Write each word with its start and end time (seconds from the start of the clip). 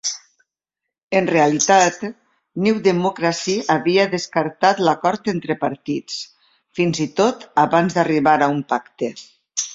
En 1.17 1.27
realitat, 1.31 1.99
New 2.67 2.79
Democracy 2.87 3.55
havia 3.75 4.07
descartat 4.15 4.81
l"acord 4.87 5.31
entre 5.35 5.59
partits, 5.67 6.17
fins-i-tot 6.81 7.47
abans 7.69 8.01
d"arribar 8.01 8.37
a 8.41 8.51
un 8.59 8.67
pacte. 8.75 9.15